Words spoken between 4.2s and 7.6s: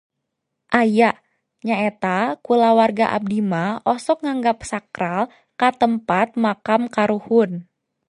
nganggap sakral ka tempat makam karuhun